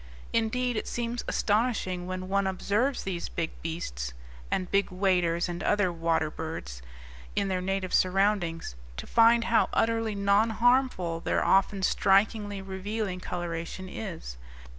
[0.33, 4.13] Indeed, it seems astonishing, when one observes these big beasts
[4.49, 6.81] and big waders and other water birds
[7.35, 13.87] in their native surroundings, to find how utterly non harmful their often strikingly revealing coloration
[13.87, 14.37] is.